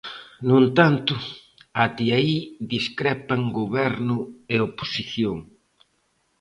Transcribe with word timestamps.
No 0.47 0.55
entanto, 0.65 1.13
até 1.85 2.05
aí 2.17 2.35
discrepan 2.73 3.41
goberno 3.59 4.17
e 4.53 4.55
oposición. 4.67 5.37